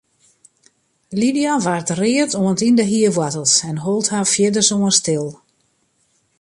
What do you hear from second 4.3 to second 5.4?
fierdersoan stil.